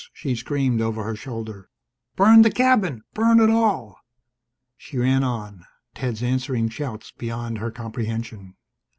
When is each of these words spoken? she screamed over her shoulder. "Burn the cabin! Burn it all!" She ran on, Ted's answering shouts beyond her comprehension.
she 0.13 0.33
screamed 0.35 0.81
over 0.81 1.03
her 1.03 1.15
shoulder. 1.15 1.69
"Burn 2.15 2.41
the 2.41 2.49
cabin! 2.49 3.03
Burn 3.13 3.39
it 3.39 3.51
all!" 3.51 3.99
She 4.75 4.97
ran 4.97 5.23
on, 5.23 5.63
Ted's 5.93 6.23
answering 6.23 6.69
shouts 6.69 7.11
beyond 7.11 7.59
her 7.59 7.69
comprehension. 7.69 8.55